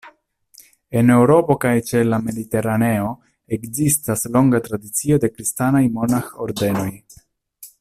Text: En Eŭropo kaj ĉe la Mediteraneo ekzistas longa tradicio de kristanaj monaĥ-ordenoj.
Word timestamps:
En 1.01 1.11
Eŭropo 1.15 1.55
kaj 1.65 1.73
ĉe 1.89 2.01
la 2.07 2.19
Mediteraneo 2.29 3.11
ekzistas 3.59 4.25
longa 4.39 4.63
tradicio 4.69 5.21
de 5.27 5.31
kristanaj 5.37 5.85
monaĥ-ordenoj. 6.01 6.91